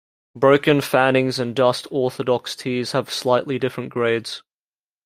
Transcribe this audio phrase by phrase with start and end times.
[0.35, 4.41] Broken, fannings and dust orthodox teas have slightly different grades.